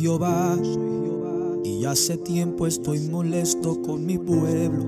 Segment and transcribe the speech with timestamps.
[0.00, 0.56] Jehová
[1.62, 4.82] y hace tiempo estoy molesto con mi pueblo.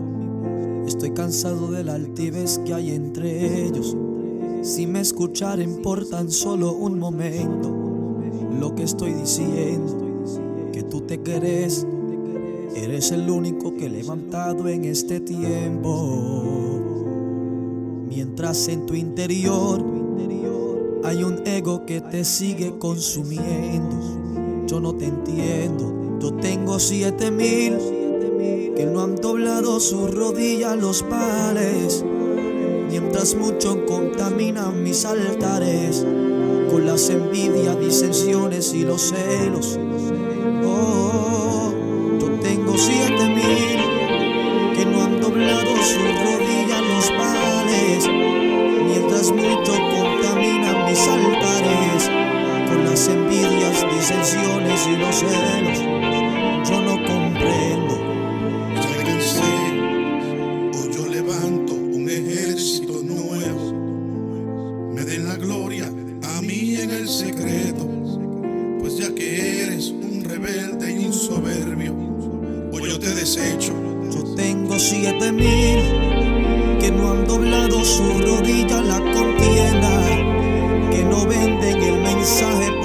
[0.86, 3.94] Estoy cansado de la altivez que hay entre ellos.
[4.62, 7.70] Si me escucharen por tan solo un momento,
[8.58, 10.24] lo que estoy diciendo,
[10.72, 11.86] que tú te crees,
[12.74, 16.80] eres el único que he levantado en este tiempo.
[18.08, 19.84] Mientras en tu interior
[21.04, 24.11] hay un ego que te sigue consumiendo
[24.72, 26.18] yo no te entiendo.
[26.18, 27.76] Yo tengo siete mil
[28.74, 32.02] que no han doblado su rodilla los pares.
[32.88, 36.06] Mientras muchos contaminan mis altares
[36.70, 39.78] con las envidias, disensiones y los celos.
[56.68, 57.94] Yo no comprendo.
[60.74, 63.72] Hoy yo levanto un ejército nuevo.
[64.94, 67.88] Me den la gloria a mí en el secreto,
[68.80, 71.94] pues ya que eres un rebelde y un soberbio,
[72.72, 73.72] hoy yo te desecho.
[74.10, 75.80] Yo tengo siete mil
[76.80, 80.04] que no han doblado su rodilla la contienda,
[80.90, 82.81] que no venden el mensaje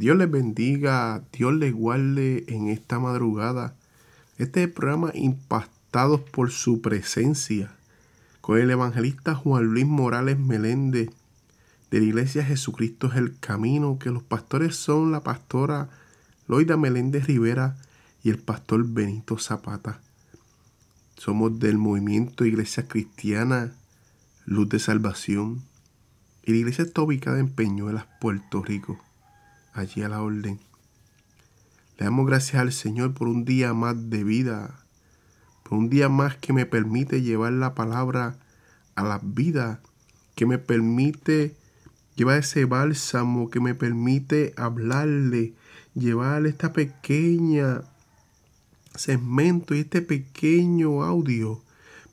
[0.00, 3.74] Dios les bendiga, Dios les guarde en esta madrugada.
[4.38, 7.70] Este programa Impactados por su presencia
[8.40, 11.10] con el evangelista Juan Luis Morales Meléndez
[11.90, 15.90] de la Iglesia Jesucristo es el Camino, que los pastores son la pastora
[16.48, 17.76] Loida Meléndez Rivera
[18.22, 20.00] y el pastor Benito Zapata.
[21.18, 23.74] Somos del movimiento Iglesia Cristiana
[24.46, 25.60] Luz de Salvación
[26.42, 28.98] y la iglesia está ubicada en Peñuelas, Puerto Rico
[29.72, 30.60] allí a la orden.
[31.98, 34.84] Le damos gracias al Señor por un día más de vida,
[35.62, 38.36] por un día más que me permite llevar la palabra
[38.94, 39.80] a la vida,
[40.34, 41.54] que me permite
[42.16, 45.54] llevar ese bálsamo, que me permite hablarle,
[45.94, 47.82] llevar esta pequeña
[48.94, 51.62] segmento y este pequeño audio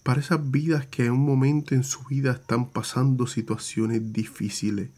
[0.04, 4.90] para esas vidas que en un momento en su vida están pasando situaciones difíciles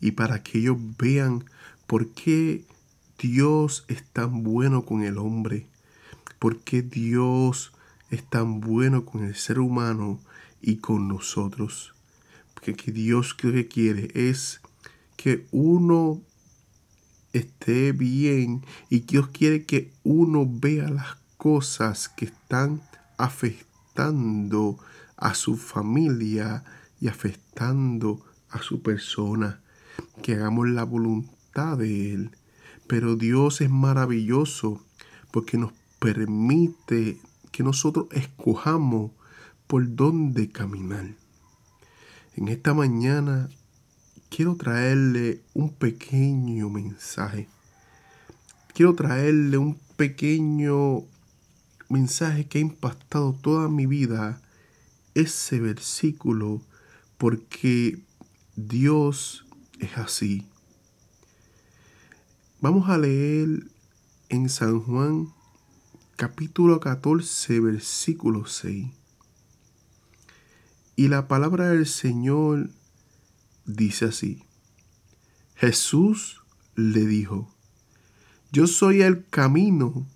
[0.00, 1.44] y para que ellos vean
[1.86, 2.64] por qué
[3.18, 5.66] Dios es tan bueno con el hombre,
[6.38, 7.72] por qué Dios
[8.10, 10.20] es tan bueno con el ser humano
[10.60, 11.94] y con nosotros.
[12.54, 14.60] Porque que Dios que quiere es
[15.16, 16.20] que uno
[17.32, 22.82] esté bien y Dios quiere que uno vea las cosas que están
[23.18, 24.78] afectando
[25.16, 26.64] a su familia
[27.00, 29.60] y afectando a su persona.
[30.22, 32.30] Que hagamos la voluntad de Él.
[32.86, 34.82] Pero Dios es maravilloso
[35.30, 37.18] porque nos permite
[37.50, 39.12] que nosotros escojamos
[39.66, 41.14] por dónde caminar.
[42.34, 43.48] En esta mañana
[44.30, 47.48] quiero traerle un pequeño mensaje.
[48.74, 51.04] Quiero traerle un pequeño
[51.90, 54.40] mensaje que ha impactado toda mi vida.
[55.14, 56.62] Ese versículo
[57.18, 58.00] porque
[58.56, 59.44] Dios
[59.78, 60.46] es así.
[62.62, 63.66] Vamos a leer
[64.28, 65.34] en San Juan
[66.14, 68.86] capítulo 14 versículo 6.
[70.94, 72.70] Y la palabra del Señor
[73.64, 74.44] dice así.
[75.56, 76.40] Jesús
[76.76, 77.52] le dijo,
[78.52, 80.06] yo soy el camino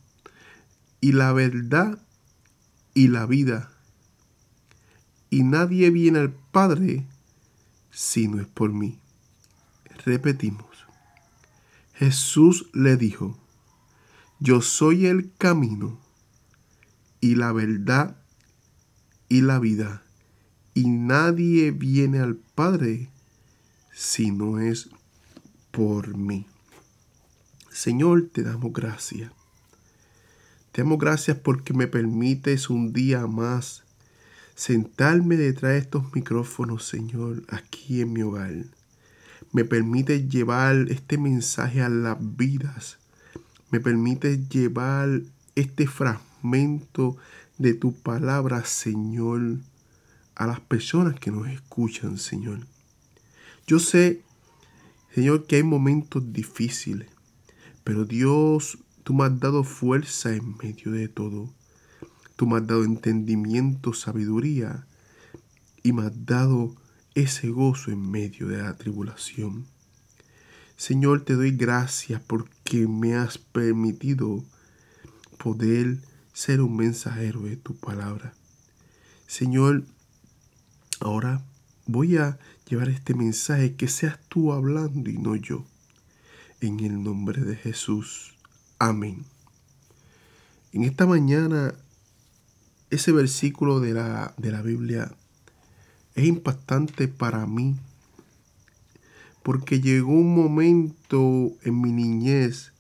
[1.00, 1.98] y la verdad
[2.94, 3.72] y la vida.
[5.30, 7.08] Y nadie viene al Padre
[7.90, 9.00] si no es por mí.
[10.04, 10.75] Repetimos.
[11.98, 13.38] Jesús le dijo,
[14.38, 15.98] yo soy el camino
[17.20, 18.18] y la verdad
[19.28, 20.02] y la vida.
[20.74, 23.08] Y nadie viene al Padre
[23.94, 24.90] si no es
[25.70, 26.46] por mí.
[27.70, 29.32] Señor, te damos gracias.
[30.72, 33.84] Te damos gracias porque me permites un día más
[34.54, 38.52] sentarme detrás de estos micrófonos, Señor, aquí en mi hogar.
[39.52, 42.98] Me permites llevar este mensaje a las vidas.
[43.70, 45.22] Me permites llevar
[45.54, 47.16] este fragmento
[47.58, 49.58] de tu palabra, Señor,
[50.34, 52.66] a las personas que nos escuchan, Señor.
[53.66, 54.22] Yo sé,
[55.14, 57.08] Señor, que hay momentos difíciles,
[57.82, 61.50] pero Dios, tú me has dado fuerza en medio de todo.
[62.36, 64.86] Tú me has dado entendimiento, sabiduría
[65.82, 66.74] y me has dado
[67.16, 69.66] ese gozo en medio de la tribulación.
[70.76, 74.44] Señor, te doy gracias porque me has permitido
[75.38, 75.96] poder
[76.34, 78.34] ser un mensajero de tu palabra.
[79.26, 79.84] Señor,
[81.00, 81.42] ahora
[81.86, 85.64] voy a llevar este mensaje que seas tú hablando y no yo.
[86.60, 88.34] En el nombre de Jesús.
[88.78, 89.24] Amén.
[90.74, 91.74] En esta mañana,
[92.90, 95.16] ese versículo de la, de la Biblia
[96.16, 97.76] es impactante para mí
[99.42, 102.72] porque llegó un momento en mi niñez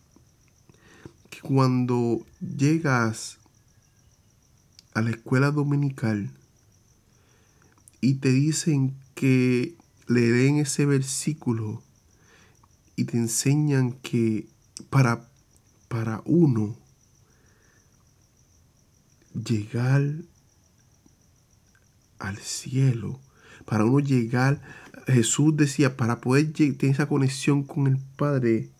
[1.30, 3.38] que cuando llegas
[4.94, 6.32] a la escuela dominical
[8.00, 9.76] y te dicen que
[10.08, 11.82] le den ese versículo
[12.96, 14.48] y te enseñan que
[14.90, 15.28] para,
[15.88, 16.76] para uno
[19.34, 20.02] llegar
[22.18, 23.20] al cielo,
[23.66, 24.62] para uno llegar,
[25.06, 28.70] Jesús decía, para poder tener esa conexión con el Padre,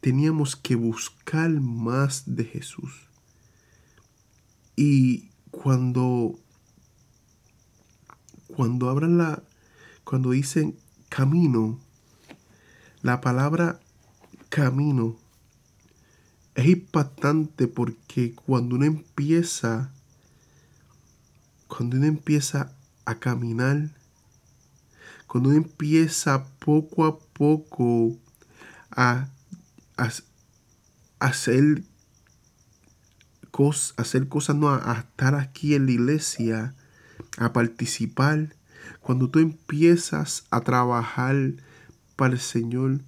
[0.00, 3.08] teníamos que buscar más de Jesús.
[4.76, 6.38] Y cuando,
[8.48, 9.42] cuando abran la,
[10.04, 10.76] cuando dicen
[11.08, 11.78] camino,
[13.02, 13.80] la palabra
[14.48, 15.16] camino
[16.54, 19.92] es impactante porque cuando uno empieza,
[21.68, 22.72] cuando uno empieza
[23.04, 23.90] a caminar,
[25.26, 28.18] cuando uno empieza poco a poco
[28.90, 29.28] a,
[31.18, 31.84] hacer,
[33.50, 36.74] cosas, hacer cosas, no, a, estar aquí en la iglesia,
[37.38, 38.54] a participar,
[39.00, 41.54] cuando tú empiezas a trabajar
[42.16, 43.00] para el Señor,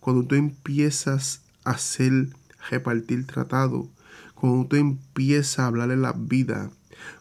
[0.00, 2.28] cuando tú empiezas a hacer,
[2.68, 3.88] repartir tratado,
[4.34, 6.70] cuando tú empiezas a hablarle la vida,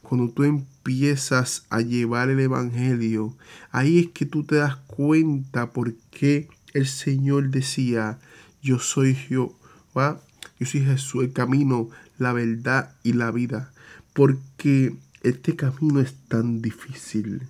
[0.02, 3.36] cuando tú empiezas a llevar el Evangelio,
[3.72, 8.20] ahí es que tú te das cuenta por qué el Señor decía,
[8.62, 10.22] yo soy Jehová,
[10.60, 13.72] yo soy Jesús, el camino, la verdad y la vida.
[14.14, 17.44] Porque este camino es tan difícil.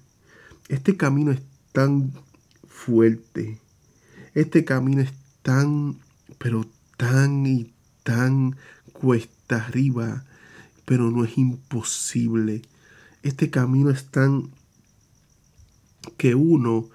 [0.67, 1.41] Este camino es
[1.71, 2.13] tan
[2.67, 3.59] fuerte.
[4.35, 5.11] Este camino es
[5.41, 5.97] tan,
[6.37, 6.65] pero
[6.97, 7.73] tan y
[8.03, 8.55] tan
[8.93, 10.25] cuesta arriba
[10.89, 12.63] pero no es imposible.
[13.22, 14.50] Este camino es tan
[16.17, 16.89] que uno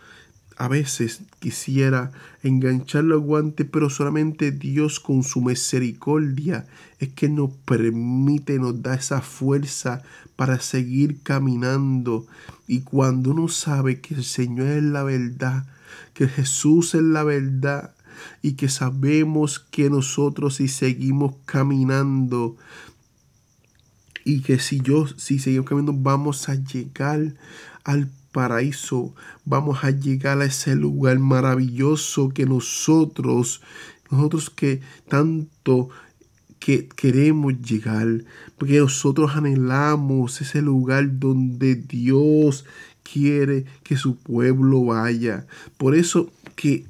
[0.57, 2.11] a veces quisiera
[2.43, 6.67] engancharlo al guante, pero solamente Dios con su misericordia
[6.99, 10.03] es que nos permite, nos da esa fuerza
[10.35, 12.27] para seguir caminando.
[12.67, 15.69] Y cuando uno sabe que el Señor es la verdad,
[16.15, 17.95] que Jesús es la verdad,
[18.43, 22.57] y que sabemos que nosotros si seguimos caminando
[24.25, 27.35] y que si yo, si seguimos caminando, vamos a llegar
[27.85, 29.15] al paraíso,
[29.45, 33.63] vamos a llegar a ese lugar maravilloso que nosotros,
[34.11, 35.91] nosotros que tanto
[36.59, 38.25] que queremos llegar,
[38.57, 42.65] porque nosotros anhelamos ese lugar donde Dios
[43.03, 45.47] quiere que su pueblo vaya.
[45.77, 46.87] Por eso que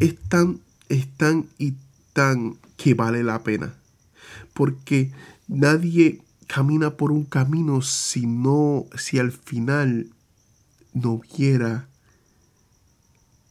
[0.00, 1.74] es tan, es tan y
[2.14, 3.74] tan que vale la pena.
[4.54, 5.12] Porque
[5.48, 10.10] Nadie camina por un camino si no, si al final
[10.92, 11.88] no viera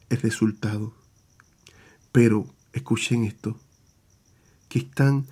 [0.09, 0.93] el resultado.
[2.11, 3.59] Pero escuchen esto,
[4.69, 5.25] que están,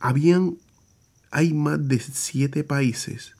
[0.00, 0.56] habían,
[1.30, 3.36] hay más de siete países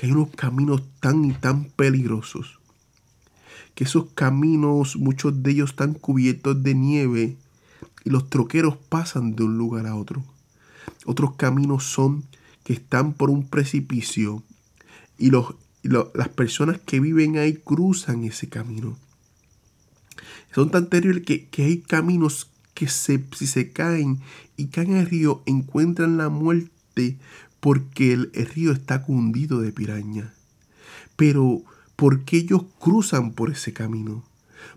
[0.00, 2.58] que hay unos caminos tan y tan peligrosos,
[3.74, 7.36] que esos caminos, muchos de ellos están cubiertos de nieve
[8.02, 10.24] y los troqueros pasan de un lugar a otro.
[11.06, 12.24] Otros caminos son
[12.64, 14.42] que están por un precipicio
[15.18, 18.96] y, los, las personas que viven ahí cruzan ese camino.
[20.54, 24.20] Son tan terribles que, hay caminos que se, si se caen
[24.56, 27.18] y caen al río encuentran la muerte
[27.60, 30.32] porque el, el río está cundido de piraña.
[31.16, 31.62] Pero,
[31.96, 34.24] ¿por qué ellos cruzan por ese camino?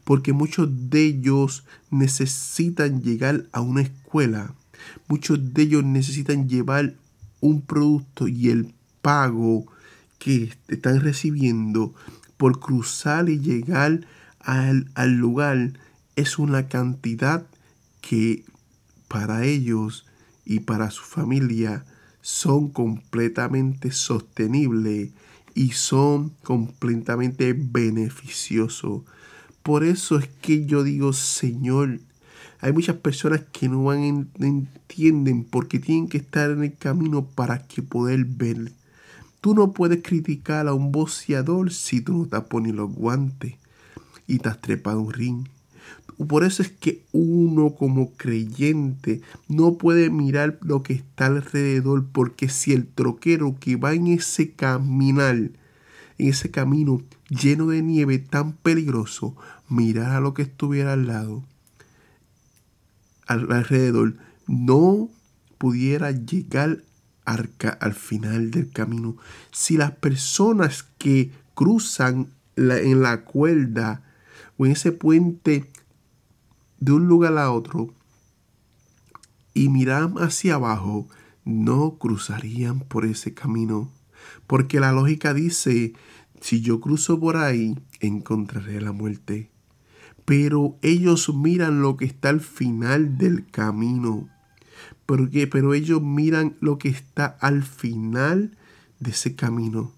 [0.03, 4.53] Porque muchos de ellos necesitan llegar a una escuela
[5.08, 6.96] Muchos de ellos necesitan llevar
[7.40, 9.66] un producto y el pago
[10.18, 11.94] que están recibiendo
[12.38, 14.08] por cruzar y llegar
[14.40, 15.74] al, al lugar
[16.16, 17.46] es una cantidad
[18.02, 18.44] que
[19.08, 20.06] para ellos
[20.46, 21.86] y para su familia
[22.22, 25.12] son completamente sostenibles
[25.54, 29.04] y son completamente beneficiosos.
[29.62, 32.00] Por eso es que yo digo, Señor,
[32.63, 37.67] hay muchas personas que no van, entienden porque tienen que estar en el camino para
[37.67, 38.72] que poder ver.
[39.41, 43.55] Tú no puedes criticar a un boceador si tú no te pones los guantes
[44.27, 45.46] y te has trepado un ring.
[46.25, 52.48] Por eso es que uno como creyente no puede mirar lo que está alrededor, porque
[52.48, 55.51] si el troquero que va en ese caminar, en
[56.17, 59.36] ese camino lleno de nieve tan peligroso,
[59.67, 61.43] mirara lo que estuviera al lado,
[63.27, 64.15] alrededor,
[64.48, 65.10] no
[65.58, 66.84] pudiera llegar
[67.25, 69.15] al final del camino.
[69.51, 74.03] Si las personas que cruzan en la cuerda
[74.58, 75.70] o en ese puente
[76.80, 77.94] de un lugar a otro
[79.53, 81.08] y miran hacia abajo,
[81.46, 83.89] no cruzarían por ese camino.
[84.48, 85.94] Porque la lógica dice,
[86.42, 89.52] si yo cruzo por ahí, encontraré la muerte.
[90.25, 94.30] Pero ellos miran lo que está al final del camino.
[95.06, 95.48] ¿Por qué?
[95.48, 98.58] Pero ellos miran lo que está al final
[99.00, 99.92] de ese camino.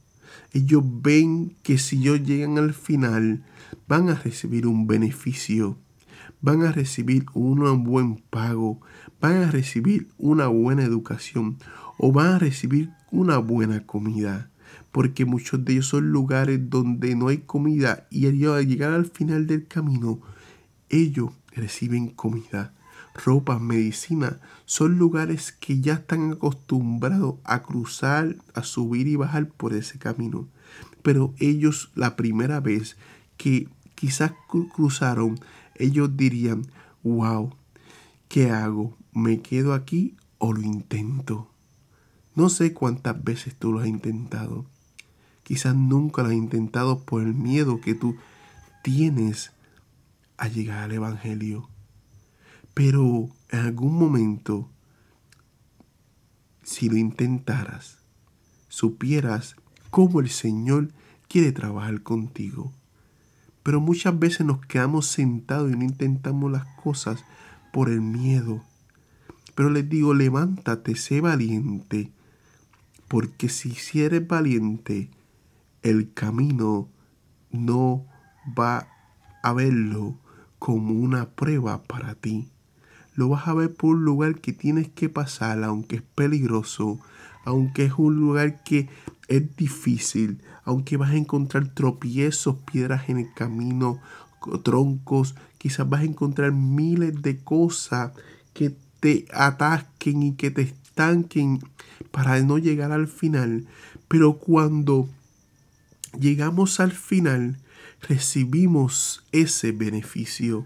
[0.52, 3.44] Ellos ven que si ellos llegan al final,
[3.88, 5.78] van a recibir un beneficio
[6.46, 8.80] van a recibir un buen pago,
[9.20, 11.58] van a recibir una buena educación
[11.98, 14.52] o van a recibir una buena comida.
[14.96, 19.46] Porque muchos de ellos son lugares donde no hay comida y al llegar al final
[19.46, 20.22] del camino,
[20.88, 22.74] ellos reciben comida,
[23.14, 24.40] ropa, medicina.
[24.64, 30.48] Son lugares que ya están acostumbrados a cruzar, a subir y bajar por ese camino.
[31.02, 32.96] Pero ellos la primera vez
[33.36, 34.32] que quizás
[34.74, 35.38] cruzaron
[35.76, 36.68] ellos dirían,
[37.04, 37.54] wow,
[38.30, 38.96] ¿qué hago?
[39.12, 41.52] ¿Me quedo aquí o lo intento?
[42.34, 44.66] No sé cuántas veces tú lo has intentado.
[45.46, 48.16] Quizás nunca lo has intentado por el miedo que tú
[48.82, 49.52] tienes
[50.38, 51.70] a llegar al Evangelio.
[52.74, 54.68] Pero en algún momento,
[56.64, 58.00] si lo intentaras,
[58.70, 59.56] supieras
[59.92, 60.90] cómo el Señor
[61.28, 62.74] quiere trabajar contigo.
[63.62, 67.24] Pero muchas veces nos quedamos sentados y no intentamos las cosas
[67.72, 68.64] por el miedo.
[69.54, 72.12] Pero les digo, levántate, sé valiente,
[73.08, 75.12] porque si, eres valiente,
[75.86, 76.90] el camino
[77.52, 78.06] no
[78.58, 78.88] va
[79.44, 80.18] a verlo
[80.58, 82.50] como una prueba para ti.
[83.14, 87.00] Lo vas a ver por un lugar que tienes que pasar, aunque es peligroso,
[87.46, 88.90] aunque es un lugar que
[89.28, 94.00] es difícil, aunque vas a encontrar tropiezos, piedras en el camino,
[94.64, 98.12] troncos, quizás vas a encontrar miles de cosas
[98.54, 101.60] que te ataquen y que te estanquen
[102.10, 103.68] para no llegar al final.
[104.08, 105.08] Pero cuando
[106.20, 107.58] llegamos al final,
[108.02, 110.66] recibimos ese beneficio.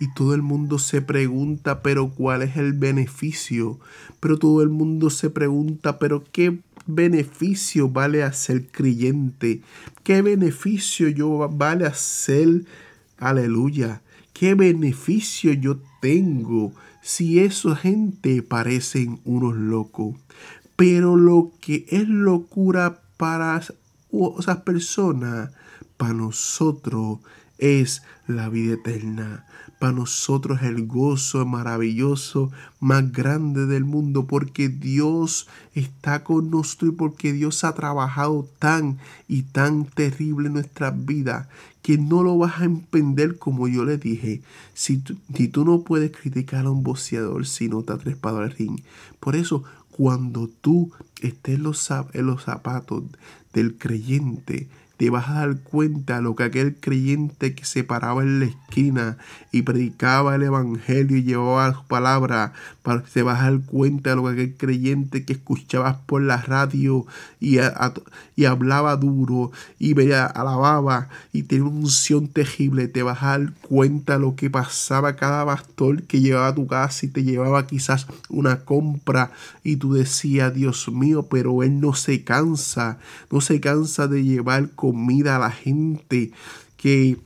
[0.00, 3.80] Y todo el mundo se pregunta, pero ¿cuál es el beneficio?
[4.20, 9.62] Pero todo el mundo se pregunta, pero ¿qué beneficio vale a ser creyente?
[10.04, 12.64] ¿Qué beneficio yo vale a ser,
[13.18, 14.02] aleluya?
[14.32, 20.14] ¿Qué beneficio yo tengo si esa gente parecen unos locos?
[20.76, 23.60] Pero lo que es locura para
[24.38, 25.50] esas personas,
[25.96, 27.18] para nosotros
[27.58, 29.44] es la vida eterna
[29.78, 32.50] para nosotros el gozo maravilloso
[32.80, 38.98] más grande del mundo, porque Dios está con nosotros y porque Dios ha trabajado tan
[39.28, 41.48] y tan terrible en nuestras vidas
[41.82, 44.42] que no lo vas a entender como yo le dije.
[44.74, 48.38] Si tú, si tú no puedes criticar a un boxeador si no te ha trepado
[48.38, 48.80] al ring.
[49.20, 50.90] Por eso, cuando tú
[51.22, 51.64] estés en
[52.12, 53.04] en los zapatos
[53.58, 58.40] del creyente, te vas a dar cuenta lo que aquel creyente que se paraba en
[58.40, 59.16] la esquina
[59.52, 62.52] y predicaba el evangelio y llevaba su palabra,
[63.12, 67.06] te vas a dar cuenta lo que aquel creyente que escuchabas por la radio
[67.38, 67.58] y,
[68.44, 74.18] hablaba duro y veía, alababa y tenía una unción terrible, te vas a dar cuenta
[74.18, 78.64] lo que pasaba cada pastor que llevaba a tu casa y te llevaba quizás una
[78.64, 79.30] compra
[79.62, 82.98] y tú decías, Dios mío, pero él no se cansa,
[83.30, 86.32] no se cansa de llevar comida a la gente
[86.78, 87.18] que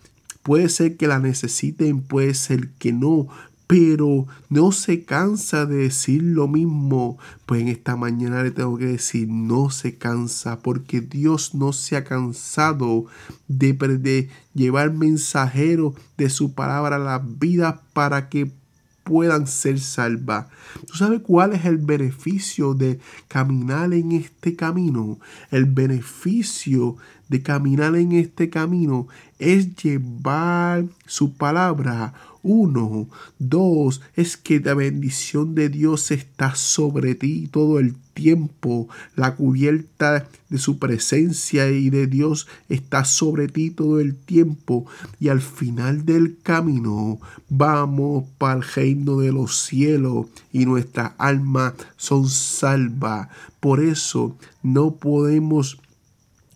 [0.42, 3.28] puede ser que la necesiten, puede ser que no,
[3.68, 7.18] pero no se cansa de decir lo mismo.
[7.46, 11.96] Pues en esta mañana le tengo que decir, no se cansa, porque Dios no se
[11.96, 13.06] ha cansado
[13.46, 18.50] de, de llevar mensajeros de su palabra a las vidas para que
[19.04, 20.46] puedan ser salvas.
[20.86, 25.18] ¿Tú sabes cuál es el beneficio de caminar en este camino?
[25.50, 26.96] El beneficio
[27.32, 29.08] de caminar en este camino
[29.38, 32.12] es llevar su palabra
[32.42, 33.08] uno,
[33.38, 38.88] dos, es que la bendición de Dios está sobre ti todo el tiempo.
[39.14, 44.86] La cubierta de su presencia y de Dios está sobre ti todo el tiempo.
[45.20, 51.74] Y al final del camino vamos para el reino de los cielos y nuestras almas
[51.96, 53.28] son salvas.
[53.60, 55.78] Por eso no podemos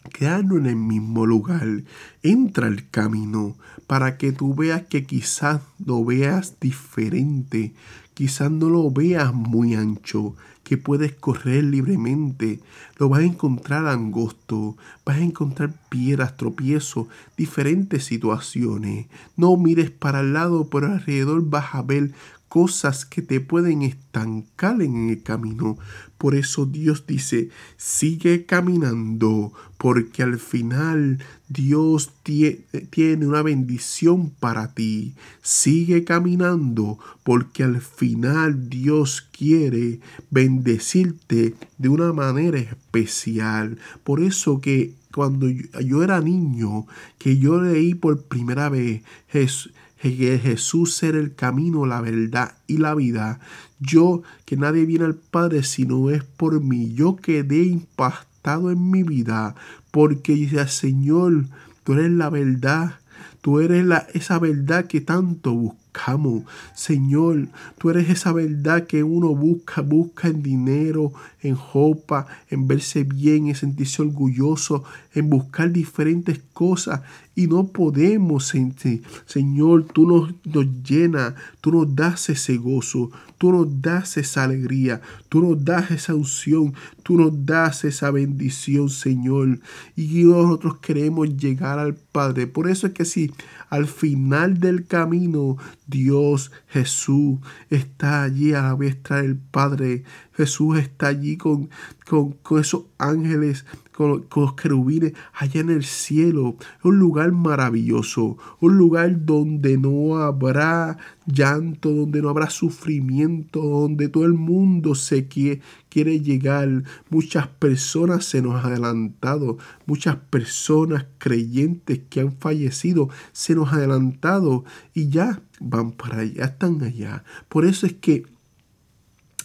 [0.09, 1.83] quedarnos en el mismo lugar.
[2.23, 7.73] Entra el camino para que tú veas que quizás lo veas diferente,
[8.15, 10.35] quizás no lo veas muy ancho,
[10.65, 12.59] que puedes correr libremente.
[12.99, 19.07] Lo vas a encontrar angosto, vas a encontrar piedras, tropiezos, diferentes situaciones.
[19.37, 22.13] No mires para el lado, por alrededor vas a ver
[22.57, 25.77] cosas que te pueden estancar en el camino.
[26.17, 31.19] Por eso Dios dice, sigue caminando, porque al final
[31.51, 35.15] Dios tiene una bendición para ti.
[35.43, 43.77] Sigue caminando, porque al final Dios quiere bendecirte de una manera especial.
[44.03, 46.87] Por eso que cuando yo era niño,
[47.19, 52.79] que yo leí por primera vez Jesús, que Jesús era el camino, la verdad y
[52.79, 53.41] la vida.
[53.81, 56.95] Yo, que nadie viene al Padre si no es por mí.
[56.95, 59.55] Yo quedé impactado en mi vida
[59.91, 61.47] porque Señor,
[61.85, 63.01] tú eres la verdad.
[63.41, 66.43] Tú eres la, esa verdad que tanto buscamos.
[66.75, 73.05] Señor, tú eres esa verdad que uno busca, busca en dinero, en ropa, en verse
[73.05, 74.83] bien, en sentirse orgulloso,
[75.15, 77.03] en buscar diferentes cosas
[77.37, 79.03] y no podemos sentir.
[79.27, 85.03] Señor, tú nos, nos llenas, tú nos das ese gozo, tú nos das esa alegría,
[85.29, 86.73] tú nos das esa unción,
[87.03, 89.61] tú nos das esa bendición, Señor.
[89.95, 92.47] Y nosotros queremos llegar al Padre.
[92.47, 93.31] Por eso es que si
[93.69, 101.09] al final del camino Dios, Jesús, está allí a la vista del Padre, Jesús está
[101.09, 101.69] allí con,
[102.09, 103.67] con, con esos ángeles
[103.97, 106.57] con, los querubines allá en el cielo.
[106.85, 114.27] Un lugar maravilloso, un lugar donde no habrá llanto, donde no habrá sufrimiento, donde todo
[114.27, 116.85] el mundo se quiere, quiere llegar.
[117.11, 119.57] Muchas personas se nos han adelantado,
[119.87, 126.45] muchas personas creyentes que han fallecido se nos han adelantado y ya van para allá,
[126.45, 127.25] están allá.
[127.49, 128.25] Por eso es que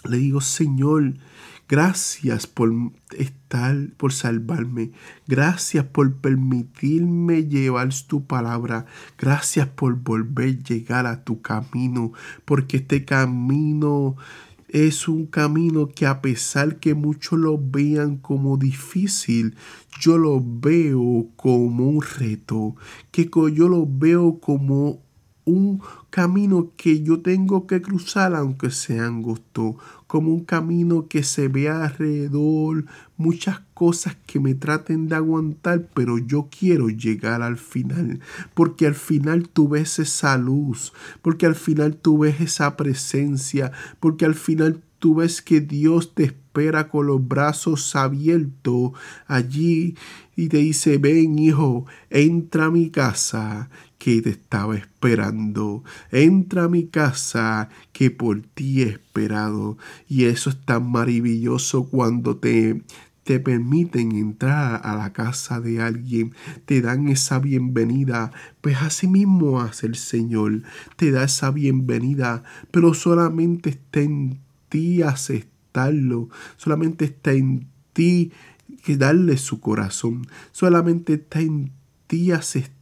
[0.10, 1.14] le digo, Señor,
[1.72, 2.70] Gracias por
[3.18, 4.92] estar, por salvarme.
[5.26, 8.88] Gracias por permitirme llevar tu palabra.
[9.18, 12.12] Gracias por volver a llegar a tu camino.
[12.44, 14.18] Porque este camino
[14.68, 19.56] es un camino que a pesar que muchos lo vean como difícil,
[19.98, 22.76] yo lo veo como un reto.
[23.12, 25.00] Que yo lo veo como
[25.46, 29.78] un camino que yo tengo que cruzar aunque sea angosto,
[30.08, 32.86] como un camino que se vea alrededor,
[33.18, 38.20] muchas cosas que me traten de aguantar, pero yo quiero llegar al final,
[38.54, 44.26] porque al final tú ves esa luz, porque al final tú ves esa presencia, porque
[44.26, 48.92] al final tú ves que Dios te espera con los brazos abiertos
[49.26, 49.96] allí
[50.36, 53.70] y te dice, ven hijo, entra a mi casa
[54.02, 55.84] que te estaba esperando.
[56.12, 59.78] Entra a mi casa que por ti he esperado.
[60.10, 62.82] Y eso es tan maravilloso cuando te,
[63.24, 66.34] te permiten entrar a la casa de alguien,
[66.66, 70.64] te dan esa bienvenida, pues así mismo hace el Señor,
[70.96, 78.32] te da esa bienvenida, pero solamente está en ti aceptarlo, solamente está en ti
[78.84, 81.72] que darle su corazón, solamente está en
[82.08, 82.81] ti aceptarlo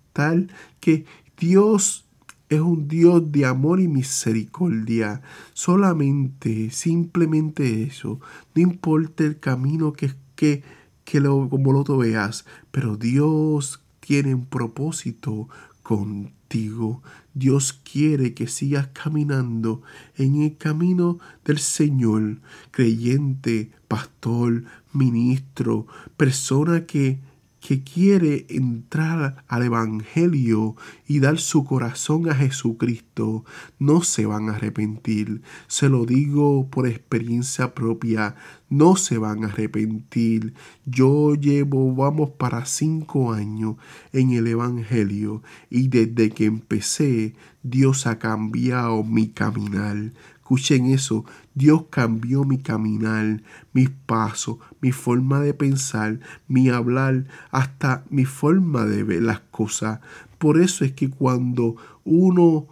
[0.79, 1.05] que
[1.37, 2.05] Dios
[2.49, 5.21] es un Dios de amor y misericordia.
[5.53, 8.19] Solamente, simplemente eso.
[8.55, 10.63] No importa el camino que, que,
[11.05, 15.47] que lo, como lo veas, pero Dios tiene un propósito
[15.83, 17.01] contigo.
[17.33, 19.81] Dios quiere que sigas caminando
[20.17, 22.39] en el camino del Señor,
[22.71, 25.85] creyente, pastor, ministro,
[26.17, 27.19] persona que
[27.59, 30.75] que quiere entrar al Evangelio
[31.07, 33.43] y dar su corazón a Jesucristo,
[33.77, 35.41] no se van a arrepentir.
[35.67, 38.35] Se lo digo por experiencia propia,
[38.69, 40.53] no se van a arrepentir.
[40.85, 43.75] Yo llevo, vamos para cinco años
[44.13, 50.13] en el Evangelio y desde que empecé, Dios ha cambiado mi caminar.
[50.49, 58.03] Escuchen eso, Dios cambió mi caminar, mis pasos, mi forma de pensar, mi hablar, hasta
[58.09, 59.99] mi forma de ver las cosas.
[60.39, 62.65] Por eso es que cuando uno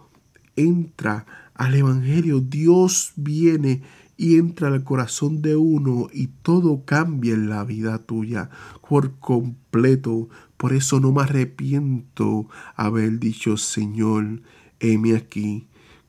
[0.56, 3.82] entra al Evangelio, Dios viene
[4.16, 8.50] y entra al corazón de uno y todo cambia en la vida tuya
[8.88, 10.28] por completo.
[10.56, 14.42] Por eso no me arrepiento haber dicho, Señor,
[14.80, 15.67] heme aquí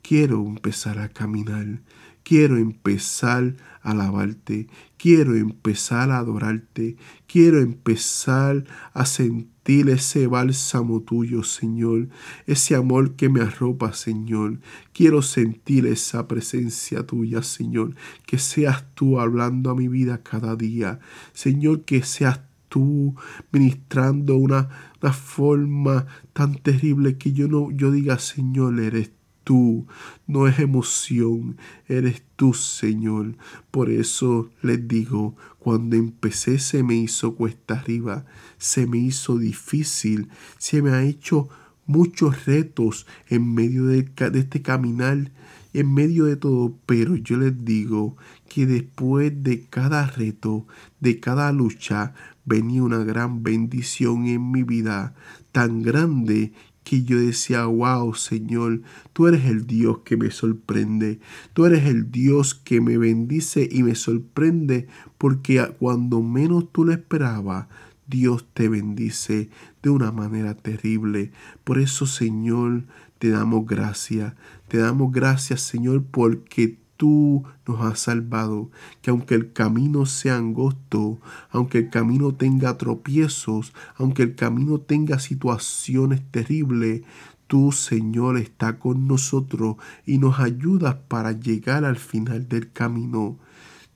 [0.10, 1.84] quiero empezar a caminar,
[2.24, 4.68] quiero empezar a alabarte,
[4.98, 12.10] quiero empezar a adorarte, quiero empezar a sentir ese bálsamo tuyo, Señor,
[12.48, 14.58] ese amor que me arropa, Señor.
[14.94, 17.94] Quiero sentir esa presencia tuya, Señor,
[18.26, 21.00] que seas tú hablando a mi vida cada día,
[21.34, 23.14] Señor, que seas tú
[23.52, 24.70] ministrando una,
[25.04, 29.12] una forma tan terrible que yo no yo diga, Señor, eres
[29.50, 29.88] tú,
[30.28, 31.58] no es emoción,
[31.88, 33.36] eres tú, Señor.
[33.72, 38.28] Por eso les digo, cuando empecé se me hizo cuesta arriba,
[38.60, 41.50] se me hizo difícil, se me ha hecho
[41.88, 45.32] muchos retos en medio de, este caminar,
[45.74, 50.68] en medio de todo, pero yo les digo que después de cada reto,
[51.00, 52.14] de cada lucha,
[52.46, 55.16] venía una gran bendición en mi vida,
[55.52, 56.54] tan grande
[56.90, 58.82] que yo decía, wow, Señor,
[59.14, 61.20] tú eres el Dios que me sorprende,
[61.54, 64.88] tú eres el Dios que me bendice y me sorprende,
[65.20, 67.68] porque cuando menos tú lo esperabas,
[68.08, 69.52] Dios te bendice
[69.84, 71.32] de una manera terrible.
[71.64, 72.86] Por eso, Señor,
[73.20, 74.34] te damos gracias.
[74.68, 81.18] Te damos gracias, Señor, porque tú nos has salvado, que aunque el camino sea angosto,
[81.50, 87.04] aunque el camino tenga tropiezos, aunque el camino tenga situaciones terribles,
[87.48, 93.38] tú, Señor, está con nosotros y nos ayudas para llegar al final del camino.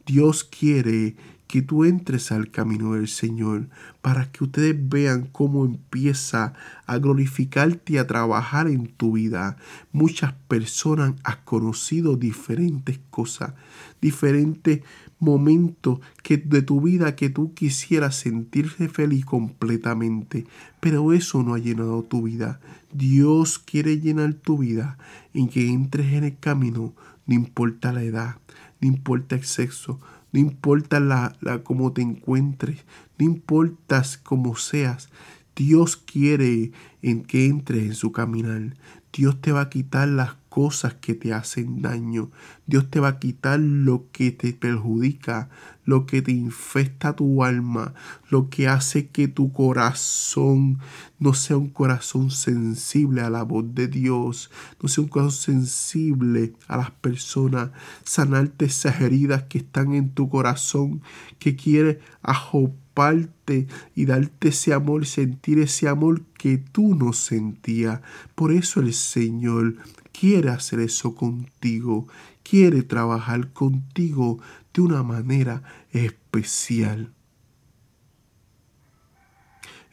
[0.06, 1.18] Dios quiere
[1.54, 3.70] que tú entres al camino del Señor
[4.02, 6.56] para que ustedes vean cómo empieza
[6.88, 9.58] a glorificarte y a trabajar en tu vida.
[9.92, 13.54] Muchas personas han conocido diferentes cosas,
[14.02, 14.82] diferentes
[15.20, 20.48] momentos que de tu vida que tú quisieras sentirte feliz completamente,
[20.80, 22.62] pero eso no ha llenado tu vida.
[22.92, 24.98] Dios quiere llenar tu vida
[25.36, 26.96] en que entres en el camino,
[27.28, 28.38] no importa la edad,
[28.82, 30.00] no importa el sexo,
[30.34, 32.84] no importa la, la cómo te encuentres,
[33.18, 35.10] no importa cómo seas,
[35.56, 38.76] Dios quiere en que entres en su caminar.
[39.14, 42.30] Dios te va a quitar las cosas que te hacen daño.
[42.68, 45.50] Dios te va a quitar lo que te perjudica,
[45.84, 47.96] lo que te infesta tu alma,
[48.30, 50.78] lo que hace que tu corazón
[51.18, 56.54] no sea un corazón sensible a la voz de Dios, no sea un corazón sensible
[56.68, 57.72] a las personas,
[58.04, 61.02] sanarte esas heridas que están en tu corazón,
[61.40, 68.02] que quiere ajoparte y darte ese amor, sentir ese amor que tú no sentías.
[68.36, 69.78] Por eso el Señor
[70.14, 72.08] quiere hacer eso contigo,
[72.44, 74.40] quiere trabajar contigo
[74.74, 77.14] de una manera especial.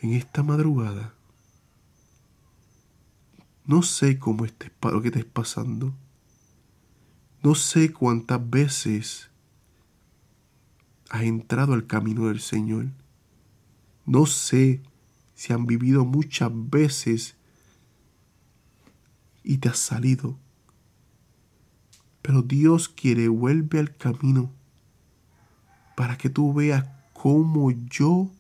[0.00, 1.14] En esta madrugada,
[3.64, 5.94] no sé cómo estés, lo que estés pasando.
[7.42, 9.30] No sé cuántas veces
[11.08, 12.88] has entrado al camino del Señor.
[14.06, 14.82] No sé
[15.34, 17.36] si han vivido muchas veces
[19.42, 20.36] y te has salido.
[22.22, 24.50] Pero Dios quiere vuelve al camino
[25.96, 28.30] para que tú veas cómo yo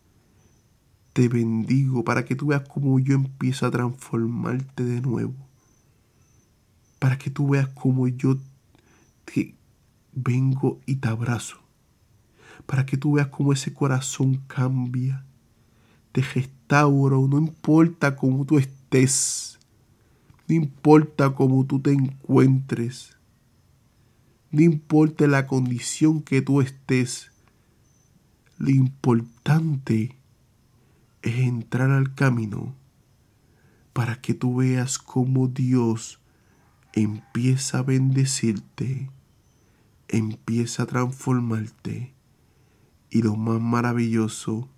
[1.12, 5.34] te bendigo, para que tú veas cómo yo empiezo a transformarte de nuevo,
[6.98, 8.38] para que tú veas cómo yo
[9.24, 9.54] te
[10.12, 11.58] vengo y te abrazo,
[12.66, 15.24] para que tú veas cómo ese corazón cambia,
[16.12, 19.49] te restauro, no importa cómo tú estés,
[20.50, 23.16] no importa cómo tú te encuentres.
[24.50, 27.30] No importa la condición que tú estés.
[28.58, 30.16] Lo importante
[31.22, 32.74] es entrar al camino
[33.92, 36.18] para que tú veas cómo Dios
[36.94, 39.08] empieza a bendecirte,
[40.08, 42.12] empieza a transformarte
[43.08, 44.68] y lo más maravilloso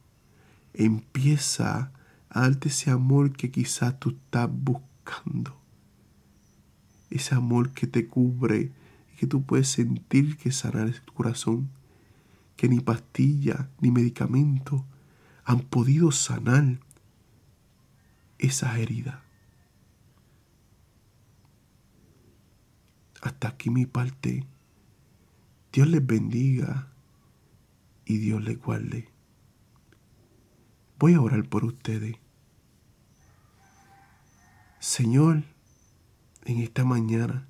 [0.74, 1.92] empieza
[2.28, 5.61] a darte ese amor que quizás tú estás buscando.
[7.12, 8.72] Ese amor que te cubre
[9.12, 11.68] y que tú puedes sentir que sanar tu corazón.
[12.56, 14.86] Que ni pastilla ni medicamento
[15.44, 16.80] han podido sanar
[18.38, 19.22] esa herida.
[23.20, 24.46] Hasta aquí mi parte.
[25.70, 26.88] Dios les bendiga
[28.06, 29.08] y Dios les guarde.
[30.98, 32.16] Voy a orar por ustedes.
[34.80, 35.44] Señor,
[36.44, 37.46] en esta mañana,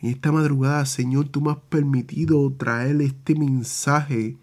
[0.00, 4.36] en esta madrugada, Señor, tú me has permitido traer este mensaje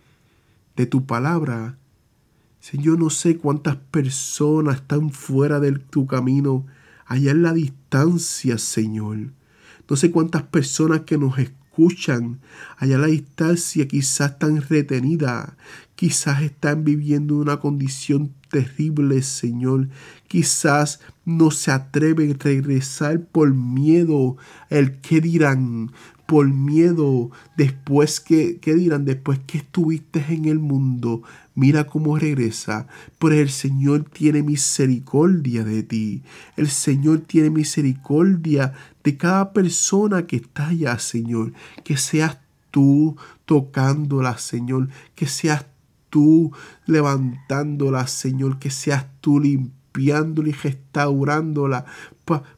[0.75, 1.77] de tu palabra.
[2.61, 6.65] Señor, no sé cuántas personas están fuera de tu camino,
[7.05, 9.33] allá en la distancia, Señor.
[9.89, 12.39] No sé cuántas personas que nos escuchan
[12.77, 15.51] allá a la distancia quizás están retenidas,
[15.95, 19.89] quizás están viviendo una condición terrible, Señor.
[20.29, 24.37] Quizás no se atreven a regresar por miedo.
[24.69, 25.91] El que dirán,
[26.29, 29.03] por miedo, después que, ¿qué dirán?
[29.03, 31.23] Después que estuviste en el mundo,
[31.55, 32.85] mira cómo regresa.
[33.17, 36.21] Pero el Señor tiene misericordia de ti.
[36.55, 41.53] El Señor tiene misericordia de cada persona que está allá, Señor.
[41.83, 42.37] Que seas
[42.69, 44.89] tú tocándola, Señor.
[45.15, 45.65] Que seas
[46.11, 46.51] tú
[46.85, 48.59] levantándola, Señor.
[48.59, 49.39] Que seas tú
[49.97, 51.85] y restaurándola.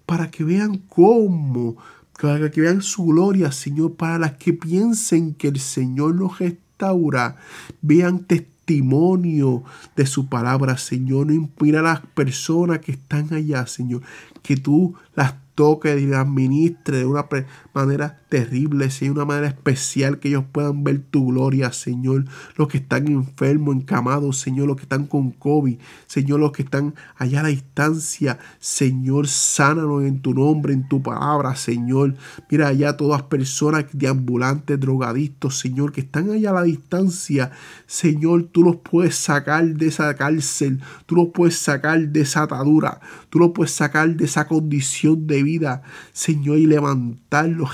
[0.06, 1.78] para que vean cómo
[2.22, 7.38] para que vean su gloria, Señor, para las que piensen que el Señor los restaura,
[7.82, 9.64] vean testimonio
[9.96, 11.28] de su palabra, Señor.
[11.28, 14.04] No impida a las personas que están allá, Señor,
[14.44, 17.26] que tú las toque y las administre de una
[17.74, 22.24] manera terrible, Señor, una manera especial, que ellos puedan ver tu gloria, Señor.
[22.56, 26.96] Los que están enfermos, encamados, Señor, los que están con COVID, Señor, los que están
[27.18, 32.16] allá a la distancia, Señor, sánalos en tu nombre, en tu palabra, Señor.
[32.50, 37.52] Mira allá todas personas de ambulantes, drogadictos, Señor, que están allá a la distancia,
[37.86, 43.02] Señor, tú los puedes sacar de esa cárcel, tú los puedes sacar de esa atadura,
[43.30, 45.82] tú los puedes sacar de esa condición de vida,
[46.14, 47.66] Señor, y levantarlo,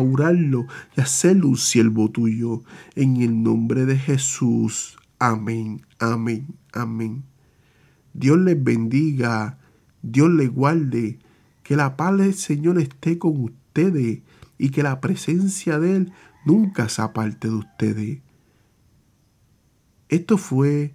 [0.00, 2.62] restaurarlo y hacerlo un siervo tuyo.
[2.94, 4.96] En el nombre de Jesús.
[5.18, 7.24] Amén, amén, amén.
[8.14, 9.58] Dios les bendiga,
[10.02, 11.18] Dios les guarde,
[11.62, 14.20] que la paz del Señor esté con ustedes
[14.58, 16.12] y que la presencia de Él
[16.44, 18.18] nunca se aparte de ustedes.
[20.08, 20.94] Esto fue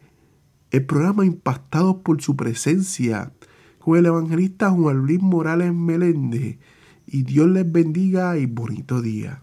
[0.72, 3.32] el programa impactado por su presencia
[3.80, 6.58] con el evangelista Juan Luis Morales Meléndez.
[7.08, 9.42] Y Dios les bendiga y bonito día.